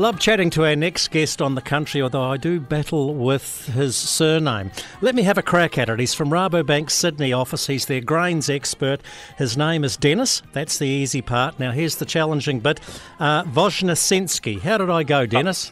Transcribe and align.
Love 0.00 0.18
chatting 0.18 0.48
to 0.48 0.64
our 0.64 0.74
next 0.74 1.10
guest 1.10 1.42
on 1.42 1.54
the 1.54 1.60
country, 1.60 2.00
although 2.00 2.22
I 2.22 2.38
do 2.38 2.58
battle 2.58 3.14
with 3.14 3.66
his 3.66 3.94
surname. 3.94 4.70
Let 5.02 5.14
me 5.14 5.24
have 5.24 5.36
a 5.36 5.42
crack 5.42 5.76
at 5.76 5.90
it. 5.90 6.00
He's 6.00 6.14
from 6.14 6.30
Rabobank 6.30 6.90
Sydney 6.90 7.34
office. 7.34 7.66
He's 7.66 7.84
their 7.84 8.00
grains 8.00 8.48
expert. 8.48 9.02
His 9.36 9.58
name 9.58 9.84
is 9.84 9.98
Dennis. 9.98 10.40
That's 10.54 10.78
the 10.78 10.86
easy 10.86 11.20
part. 11.20 11.60
Now, 11.60 11.72
here's 11.72 11.96
the 11.96 12.06
challenging 12.06 12.60
bit. 12.60 12.80
Uh. 13.18 13.44
How 13.44 13.68
did 14.78 14.88
I 14.88 15.02
go, 15.02 15.26
Dennis? 15.26 15.70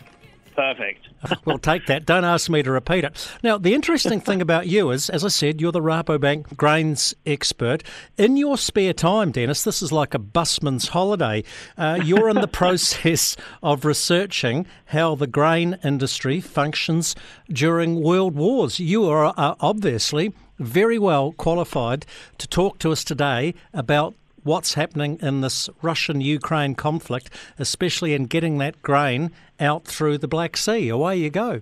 Perfect. 0.54 1.07
we'll 1.44 1.58
take 1.58 1.86
that. 1.86 2.06
Don't 2.06 2.24
ask 2.24 2.48
me 2.48 2.62
to 2.62 2.70
repeat 2.70 3.04
it. 3.04 3.30
Now, 3.42 3.58
the 3.58 3.74
interesting 3.74 4.20
thing 4.20 4.40
about 4.40 4.66
you 4.66 4.90
is, 4.90 5.10
as 5.10 5.24
I 5.24 5.28
said, 5.28 5.60
you're 5.60 5.72
the 5.72 5.80
Rabobank 5.80 6.56
grains 6.56 7.14
expert. 7.26 7.82
In 8.16 8.36
your 8.36 8.58
spare 8.58 8.92
time, 8.92 9.32
Dennis, 9.32 9.64
this 9.64 9.82
is 9.82 9.92
like 9.92 10.14
a 10.14 10.18
busman's 10.18 10.88
holiday. 10.88 11.44
Uh, 11.76 12.00
you're 12.02 12.28
in 12.28 12.40
the 12.40 12.48
process 12.62 13.36
of 13.62 13.84
researching 13.84 14.66
how 14.86 15.14
the 15.14 15.26
grain 15.26 15.78
industry 15.84 16.40
functions 16.40 17.14
during 17.48 18.02
world 18.02 18.34
wars. 18.34 18.80
You 18.80 19.08
are 19.08 19.34
uh, 19.36 19.54
obviously 19.60 20.32
very 20.58 20.98
well 20.98 21.32
qualified 21.32 22.04
to 22.38 22.48
talk 22.48 22.78
to 22.78 22.92
us 22.92 23.04
today 23.04 23.54
about 23.72 24.14
what's 24.48 24.74
happening 24.74 25.18
in 25.20 25.42
this 25.42 25.68
Russian 25.82 26.22
Ukraine 26.22 26.74
conflict, 26.74 27.28
especially 27.58 28.14
in 28.14 28.24
getting 28.24 28.56
that 28.58 28.80
grain 28.80 29.30
out 29.60 29.84
through 29.84 30.16
the 30.16 30.26
Black 30.26 30.56
Sea. 30.56 30.88
Away 30.88 31.18
you 31.18 31.28
go. 31.28 31.60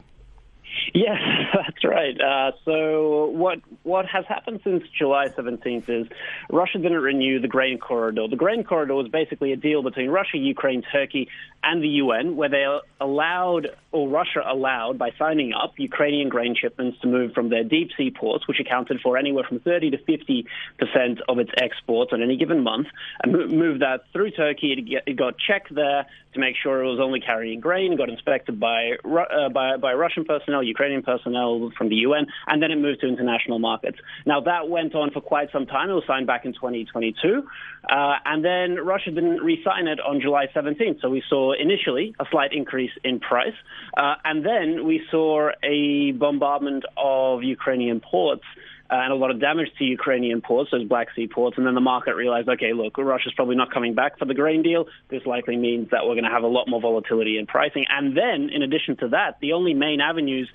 Yes, 0.97 1.21
that's 1.55 1.85
right. 1.85 2.19
Uh, 2.19 2.53
so 2.65 3.27
what 3.27 3.59
what 3.83 4.07
has 4.07 4.25
happened 4.27 4.61
since 4.65 4.83
July 4.99 5.29
17th 5.29 5.91
is 5.91 6.07
Russia 6.51 6.79
didn't 6.79 7.03
renew 7.03 7.39
the 7.39 7.49
grain 7.49 7.79
corridor. 7.79 8.27
The 8.29 8.37
grain 8.37 8.65
corridor 8.65 8.95
was 8.95 9.09
basically 9.09 9.53
a 9.53 9.57
deal 9.57 9.83
between 9.83 10.09
Russia, 10.09 10.39
Ukraine, 10.39 10.83
Turkey, 10.91 11.29
and 11.63 11.83
the 11.83 11.89
UN, 11.89 12.37
where 12.37 12.49
they 12.49 12.65
allowed, 12.99 13.69
or 13.93 14.09
Russia 14.09 14.41
allowed, 14.47 14.97
by 14.97 15.11
signing 15.19 15.53
up, 15.53 15.75
Ukrainian 15.77 16.31
grain 16.31 16.57
shipments 16.59 16.99
to 17.01 17.09
move 17.09 17.33
from 17.35 17.51
their 17.51 17.65
deep 17.65 17.91
sea 17.99 18.11
ports, 18.11 18.49
which 18.49 18.59
accounted 18.59 19.01
for 19.03 19.19
anywhere 19.19 19.45
from 19.47 19.61
30 19.61 19.91
to 19.91 19.99
50 19.99 20.47
percent 20.79 21.21
of 21.29 21.39
its 21.39 21.51
exports 21.61 22.13
on 22.15 22.23
any 22.23 22.39
given 22.39 22.63
month, 22.63 22.87
and 23.23 23.33
move 23.33 23.81
that 23.81 24.05
through 24.15 24.31
Turkey. 24.31 24.97
It 25.07 25.17
got 25.17 25.35
checked 25.39 25.75
there 25.75 26.07
to 26.37 26.41
make 26.41 26.55
sure 26.63 26.83
it 26.83 26.89
was 26.89 27.01
only 27.01 27.21
carrying 27.21 27.61
grain. 27.61 27.97
Got 27.97 28.09
inspected 28.09 28.61
by 28.61 28.93
uh, 29.05 29.49
by, 29.49 29.77
by 29.77 29.93
Russian 29.95 30.25
personnel, 30.25 30.63
Ukrainian 30.63 30.86
personnel 31.03 31.71
from 31.77 31.89
the 31.89 31.97
UN, 31.97 32.27
and 32.47 32.63
then 32.63 32.71
it 32.71 32.77
moved 32.77 33.01
to 33.01 33.09
international 33.09 33.59
markets. 33.59 33.99
Now 34.25 34.41
that 34.41 34.69
went 34.69 34.95
on 34.95 35.11
for 35.11 35.21
quite 35.21 35.51
some 35.53 35.67
time. 35.67 35.91
It 35.91 35.95
was 35.95 36.05
signed 36.07 36.27
back 36.27 36.45
in 36.45 36.53
2022, 36.53 37.43
uh, 37.89 38.15
and 38.25 38.45
then 38.45 38.85
Russia 38.85 39.11
didn't 39.11 39.39
re-sign 39.39 39.87
it 39.87 40.01
on 40.01 40.21
July 40.21 40.47
17th. 40.55 41.01
So 41.01 41.09
we 41.09 41.23
saw 41.29 41.53
initially 41.53 42.15
a 42.21 42.25
slight 42.31 42.53
increase 42.53 42.93
in 43.05 43.21
price, 43.21 43.55
uh, 43.97 44.15
and 44.25 44.45
then 44.45 44.87
we 44.87 45.03
saw 45.11 45.51
a 45.63 46.13
bombardment 46.13 46.85
of 46.97 47.43
Ukrainian 47.43 48.01
ports. 48.01 48.45
Uh, 48.89 48.95
and 49.03 49.13
a 49.13 49.17
lot 49.17 49.33
of 49.33 49.41
damage 49.41 49.67
to 49.79 49.85
Ukrainian 49.85 50.41
ports, 50.41 50.71
those 50.71 50.87
Black 50.87 51.09
Sea 51.17 51.27
ports. 51.27 51.59
And 51.59 51.67
then 51.67 51.75
the 51.75 51.81
market 51.81 52.15
realized, 52.15 52.49
okay, 52.49 52.73
look, 52.73 52.97
Russia's 52.97 53.33
probably 53.35 53.57
not 53.57 53.73
coming 53.75 53.95
back 53.95 54.17
for 54.17 54.27
the 54.27 54.35
grain 54.35 54.63
deal. 54.63 54.85
This 55.09 55.27
likely 55.27 55.57
means 55.57 55.91
that 55.91 56.07
we're 56.07 56.15
going 56.15 56.25
to 56.25 56.31
have 56.31 56.45
a 56.45 56.49
lot 56.49 56.69
more 56.69 56.81
volatility 56.81 57.37
in 57.37 57.47
pricing. 57.47 57.85
And 57.89 58.17
then, 58.17 58.49
in 58.55 58.63
addition 58.63 58.97
to 58.99 59.09
that, 59.09 59.39
the 59.41 59.55
only 59.55 59.75
main 59.75 60.01
avenues 60.01 60.49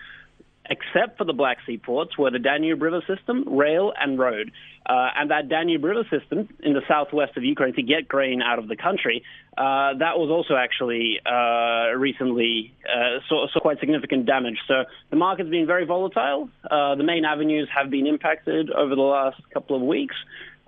except 0.70 1.18
for 1.18 1.26
the 1.26 1.34
Black 1.34 1.58
Sea 1.66 1.78
ports, 1.78 2.18
were 2.18 2.32
the 2.32 2.40
Danube 2.40 2.82
River 2.82 3.02
system, 3.08 3.58
rail, 3.58 3.94
and 4.00 4.18
road. 4.18 4.52
Uh, 4.86 5.10
and 5.16 5.30
that 5.30 5.48
Danube 5.48 5.84
River 5.84 6.04
system 6.10 6.50
in 6.64 6.74
the 6.74 6.82
southwest 6.88 7.38
of 7.38 7.44
Ukraine 7.44 7.74
to 7.76 7.84
get 7.84 8.08
grain 8.08 8.42
out 8.42 8.58
of 8.58 8.68
the 8.68 8.76
country, 8.76 9.24
uh, 9.58 9.94
that 10.00 10.18
was 10.18 10.30
also 10.32 10.56
actually 10.56 11.20
uh, 11.26 11.96
recently 11.98 12.74
uh, 12.86 13.20
saw, 13.30 13.48
saw, 13.54 13.60
quite 13.60 13.80
significant 13.80 14.26
damage. 14.26 14.58
So 14.68 14.86
the 15.10 15.18
market's 15.18 15.50
been 15.50 15.68
very 15.68 15.86
volatile. 15.86 16.50
Uh, 16.64 16.96
the 16.96 17.04
main 17.04 17.26
avenues 17.26 17.70
have 17.76 17.92
been 17.92 18.08
impacted 18.08 18.72
over 18.72 18.96
the 18.96 19.02
last 19.02 19.42
couple 19.54 19.76
of 19.76 19.84
weeks. 19.84 20.16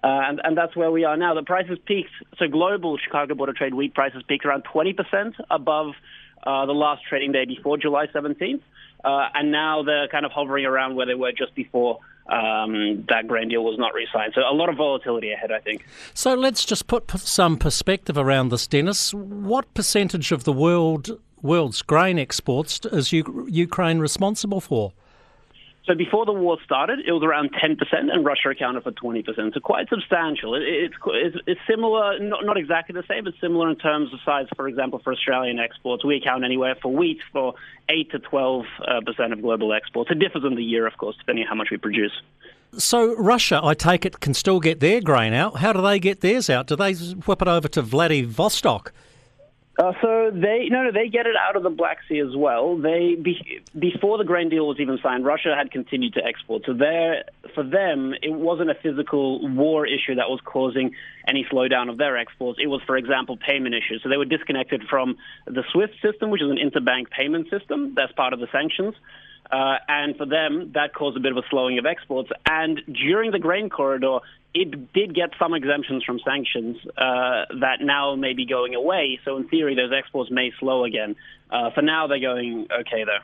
Uh, 0.03 0.07
and, 0.27 0.41
and, 0.43 0.57
that's 0.57 0.75
where 0.75 0.91
we 0.91 1.05
are 1.05 1.15
now. 1.15 1.33
The 1.33 1.43
prices 1.43 1.77
peaked. 1.85 2.11
So 2.37 2.49
global 2.49 2.97
Chicago 2.97 3.35
Board 3.35 3.47
of 3.47 3.55
Trade 3.55 3.73
wheat 3.73 3.93
prices 3.93 4.21
peaked 4.27 4.45
around 4.45 4.65
20% 4.65 4.95
above 5.49 5.93
uh, 6.45 6.65
the 6.65 6.73
last 6.73 7.03
trading 7.07 7.31
day 7.31 7.45
before 7.45 7.77
July 7.77 8.07
17th. 8.07 8.61
Uh, 9.03 9.27
and 9.33 9.51
now 9.51 9.83
they're 9.83 10.07
kind 10.07 10.25
of 10.25 10.31
hovering 10.31 10.65
around 10.65 10.95
where 10.95 11.05
they 11.05 11.13
were 11.13 11.31
just 11.31 11.53
before 11.55 11.99
um, 12.27 13.05
that 13.09 13.27
grain 13.27 13.49
deal 13.49 13.63
was 13.63 13.77
not 13.77 13.93
re-signed. 13.93 14.31
So 14.33 14.41
a 14.41 14.55
lot 14.55 14.69
of 14.69 14.77
volatility 14.77 15.31
ahead, 15.31 15.51
I 15.51 15.59
think. 15.59 15.85
So 16.13 16.33
let's 16.35 16.63
just 16.63 16.87
put 16.87 17.11
some 17.11 17.57
perspective 17.57 18.17
around 18.17 18.49
this, 18.49 18.65
Dennis. 18.65 19.13
What 19.13 19.73
percentage 19.73 20.31
of 20.31 20.45
the 20.45 20.53
world 20.53 21.19
world's 21.41 21.81
grain 21.81 22.17
exports 22.17 22.79
is 22.85 23.11
Ukraine 23.11 23.99
responsible 23.99 24.61
for? 24.61 24.93
So 25.85 25.95
before 25.95 26.25
the 26.25 26.31
war 26.31 26.57
started, 26.63 26.99
it 27.05 27.11
was 27.11 27.23
around 27.23 27.51
10%, 27.53 27.77
and 27.91 28.25
Russia 28.25 28.49
accounted 28.49 28.83
for 28.83 28.91
20%. 28.91 29.53
So 29.53 29.59
quite 29.59 29.89
substantial. 29.89 30.55
It, 30.55 30.63
it's, 30.63 30.95
it's, 31.05 31.38
it's, 31.45 31.59
similar, 31.67 32.19
not, 32.19 32.45
not 32.45 32.57
exactly 32.57 32.94
the 32.94 33.05
same, 33.05 33.25
but 33.25 33.33
similar 33.41 33.69
in 33.69 33.75
terms 33.75 34.13
of 34.13 34.19
size. 34.23 34.47
For 34.55 34.69
example, 34.69 34.99
for 35.03 35.11
Australian 35.11 35.59
exports, 35.59 36.05
we 36.05 36.16
account 36.16 36.45
anywhere 36.45 36.75
for 36.81 36.94
wheat 36.94 37.19
for 37.33 37.55
8 37.89 38.11
to 38.11 38.19
12 38.19 38.66
uh, 38.88 39.01
percent 39.01 39.33
of 39.33 39.41
global 39.41 39.73
exports. 39.73 40.09
It 40.09 40.19
differs 40.19 40.45
in 40.45 40.55
the 40.55 40.63
year, 40.63 40.88
of 40.88 40.95
course, 40.97 41.17
depending 41.17 41.44
on 41.44 41.49
how 41.49 41.55
much 41.55 41.67
we 41.69 41.77
produce. 41.77 42.13
So 42.77 43.15
Russia, 43.17 43.59
I 43.61 43.73
take 43.73 44.05
it, 44.05 44.21
can 44.21 44.33
still 44.33 44.61
get 44.61 44.79
their 44.79 45.01
grain 45.01 45.33
out. 45.33 45.57
How 45.57 45.73
do 45.73 45.81
they 45.81 46.00
get 46.00 46.21
theirs 46.21 46.50
out? 46.50 46.67
Do 46.67 46.77
they 46.77 46.94
whip 46.94 47.41
it 47.41 47.47
over 47.47 47.67
to 47.67 47.81
Vladivostok? 47.81 48.94
Uh, 49.75 49.91
so 50.03 50.29
they 50.31 50.67
no 50.69 50.84
no 50.84 50.91
they 50.91 51.09
get 51.09 51.25
it 51.25 51.35
out 51.35 51.56
of 51.56 51.63
the 51.63 51.69
Black 51.69 51.97
Sea 52.07 52.19
as 52.19 52.35
well. 52.35 52.78
They 52.78 53.16
be, 53.16 53.63
before 53.78 54.19
the 54.19 54.23
grain 54.23 54.50
deal 54.50 54.67
was 54.67 54.79
even 54.79 55.00
signed, 55.01 55.25
Russia 55.25 55.56
had 55.57 55.72
continued 55.72 56.13
to 56.13 56.23
export. 56.23 56.61
So 56.67 56.73
there 56.73 57.23
for 57.56 57.63
them 57.63 58.13
it 58.22 58.31
wasn't 58.31 58.69
a 58.69 58.75
physical 58.75 59.47
war 59.56 59.88
issue 59.88 60.16
that 60.16 60.29
was 60.29 60.39
causing 60.45 60.94
any 61.28 61.44
slowdown 61.51 61.89
of 61.89 61.97
their 61.97 62.17
exports. 62.17 62.59
It 62.62 62.67
was, 62.67 62.81
for 62.85 62.97
example, 62.97 63.35
payment 63.35 63.73
issues. 63.73 64.01
So 64.03 64.09
they 64.09 64.17
were 64.17 64.25
disconnected 64.25 64.83
from 64.88 65.17
the 65.47 65.63
SWIFT 65.72 65.95
system, 66.03 66.29
which 66.29 66.44
is 66.44 66.51
an 66.51 66.57
interbank 66.57 67.09
payment 67.09 67.50
system. 67.50 67.94
That's 67.95 68.12
part 68.12 68.33
of 68.33 68.39
the 68.39 68.47
sanctions. 68.51 68.94
Uh, 69.51 69.75
and 69.87 70.15
for 70.17 70.25
them, 70.25 70.71
that 70.73 70.93
caused 70.93 71.17
a 71.17 71.19
bit 71.19 71.31
of 71.31 71.37
a 71.37 71.47
slowing 71.49 71.77
of 71.77 71.85
exports. 71.85 72.29
And 72.45 72.81
during 72.87 73.31
the 73.31 73.39
grain 73.39 73.69
corridor, 73.69 74.19
it 74.53 74.93
did 74.93 75.15
get 75.15 75.31
some 75.39 75.53
exemptions 75.53 76.03
from 76.03 76.19
sanctions 76.19 76.77
uh, 76.97 77.45
that 77.59 77.77
now 77.81 78.15
may 78.15 78.33
be 78.33 78.45
going 78.45 78.75
away. 78.75 79.19
So 79.25 79.37
in 79.37 79.47
theory, 79.47 79.75
those 79.75 79.91
exports 79.91 80.29
may 80.29 80.51
slow 80.59 80.83
again. 80.83 81.15
Uh, 81.49 81.71
for 81.71 81.81
now, 81.81 82.07
they're 82.07 82.19
going 82.19 82.67
okay 82.71 83.03
though. 83.03 83.19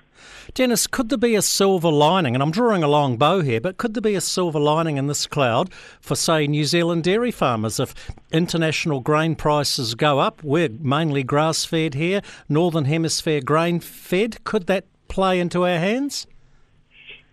Dennis, 0.54 0.88
could 0.88 1.10
there 1.10 1.18
be 1.18 1.36
a 1.36 1.42
silver 1.42 1.90
lining? 1.90 2.36
And 2.36 2.44
I'm 2.44 2.52
drawing 2.52 2.84
a 2.84 2.88
long 2.88 3.18
bow 3.18 3.42
here, 3.42 3.62
but 3.62 3.78
could 3.78 3.94
there 3.94 4.02
be 4.02 4.16
a 4.16 4.22
silver 4.22 4.60
lining 4.60 4.98
in 4.98 5.08
this 5.08 5.28
cloud 5.28 5.72
for, 6.00 6.16
say, 6.16 6.48
New 6.48 6.66
Zealand 6.66 7.04
dairy 7.04 7.32
farmers? 7.32 7.80
If 7.80 7.94
international 8.32 9.00
grain 9.00 9.36
prices 9.36 9.96
go 9.96 10.20
up, 10.20 10.44
we're 10.44 10.70
mainly 10.70 11.24
grass 11.24 11.66
fed 11.66 11.94
here, 11.94 12.22
Northern 12.48 12.86
Hemisphere 12.86 13.42
grain 13.42 13.80
fed. 13.80 14.44
Could 14.44 14.68
that 14.68 14.86
play 15.10 15.40
into 15.40 15.66
our 15.66 15.78
hands? 15.78 16.28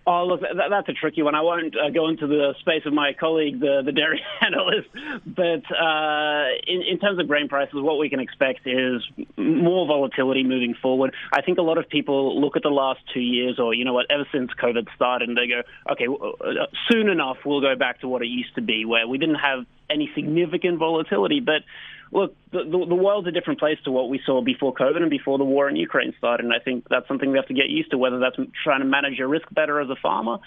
Oh, 0.08 0.24
look, 0.24 0.40
that, 0.40 0.70
that's 0.70 0.88
a 0.88 0.92
tricky 0.92 1.22
one. 1.22 1.34
I 1.34 1.40
won't 1.40 1.74
uh, 1.76 1.90
go 1.90 2.06
into 2.08 2.28
the 2.28 2.54
space 2.60 2.82
of 2.86 2.92
my 2.92 3.12
colleague, 3.12 3.58
the, 3.58 3.82
the 3.84 3.90
dairy 3.90 4.22
analyst, 4.40 4.88
but 5.26 5.66
uh, 5.74 6.44
in, 6.64 6.82
in 6.82 7.00
terms 7.00 7.18
of 7.18 7.26
grain 7.26 7.48
prices, 7.48 7.74
what 7.74 7.98
we 7.98 8.08
can 8.08 8.20
expect 8.20 8.60
is 8.66 9.02
more 9.36 9.84
volatility 9.84 10.44
moving 10.44 10.76
forward. 10.80 11.12
I 11.32 11.42
think 11.42 11.58
a 11.58 11.62
lot 11.62 11.76
of 11.76 11.88
people 11.88 12.40
look 12.40 12.56
at 12.56 12.62
the 12.62 12.68
last 12.68 13.00
two 13.12 13.20
years, 13.20 13.58
or 13.58 13.74
you 13.74 13.84
know 13.84 13.94
what, 13.94 14.06
ever 14.08 14.28
since 14.30 14.52
COVID 14.62 14.86
started, 14.94 15.28
and 15.28 15.36
they 15.36 15.48
go, 15.48 15.62
okay, 15.90 16.06
uh, 16.06 16.66
soon 16.88 17.08
enough 17.08 17.38
we'll 17.44 17.60
go 17.60 17.74
back 17.74 18.00
to 18.02 18.08
what 18.08 18.22
it 18.22 18.28
used 18.28 18.54
to 18.54 18.62
be, 18.62 18.84
where 18.84 19.08
we 19.08 19.18
didn't 19.18 19.40
have 19.40 19.66
any 19.90 20.08
significant 20.14 20.78
volatility, 20.78 21.40
but 21.40 21.62
look, 22.12 22.34
the, 22.52 22.64
the, 22.64 22.86
the, 22.88 22.94
world's 22.94 23.28
a 23.28 23.32
different 23.32 23.58
place 23.58 23.78
to 23.84 23.90
what 23.90 24.08
we 24.08 24.20
saw 24.24 24.40
before 24.40 24.72
COVID 24.72 25.02
and 25.02 25.10
before 25.10 25.38
the 25.38 25.44
war 25.44 25.68
in 25.68 25.76
Ukraine 25.76 26.14
started. 26.18 26.44
And 26.44 26.54
I 26.54 26.58
think 26.58 26.86
that's 26.88 27.06
something 27.08 27.30
we 27.30 27.38
have 27.38 27.48
to 27.48 27.54
get 27.54 27.68
used 27.68 27.90
to, 27.90 27.98
whether 27.98 28.18
that's 28.18 28.36
trying 28.62 28.80
to 28.80 28.86
manage 28.86 29.18
your 29.18 29.28
risk 29.28 29.46
better 29.52 29.80
as 29.80 29.90
a 29.90 29.96
farmer 29.96 30.38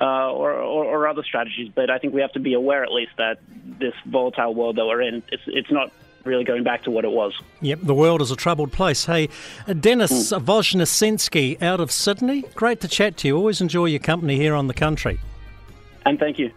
uh, 0.00 0.32
or, 0.32 0.52
or, 0.52 0.84
or, 0.84 1.08
other 1.08 1.22
strategies. 1.22 1.70
But 1.74 1.90
I 1.90 1.98
think 1.98 2.14
we 2.14 2.20
have 2.20 2.32
to 2.32 2.40
be 2.40 2.54
aware, 2.54 2.82
at 2.82 2.92
least, 2.92 3.12
that 3.18 3.40
this 3.78 3.94
volatile 4.06 4.54
world 4.54 4.76
that 4.76 4.86
we're 4.86 5.02
in, 5.02 5.22
it's, 5.30 5.42
it's 5.46 5.70
not 5.70 5.92
really 6.24 6.44
going 6.44 6.62
back 6.62 6.82
to 6.84 6.90
what 6.90 7.04
it 7.04 7.10
was. 7.10 7.32
Yep, 7.60 7.80
the 7.82 7.94
world 7.94 8.22
is 8.22 8.30
a 8.30 8.36
troubled 8.36 8.72
place. 8.72 9.06
Hey, 9.06 9.28
uh, 9.66 9.72
Dennis 9.72 10.32
mm. 10.32 10.40
Voznesenski 10.44 11.60
out 11.62 11.80
of 11.80 11.90
Sydney, 11.90 12.42
great 12.54 12.80
to 12.80 12.88
chat 12.88 13.16
to 13.18 13.28
you. 13.28 13.36
Always 13.36 13.60
enjoy 13.60 13.86
your 13.86 14.00
company 14.00 14.36
here 14.36 14.54
on 14.54 14.66
the 14.66 14.74
country. 14.74 15.18
And 16.04 16.18
thank 16.18 16.38
you. 16.38 16.50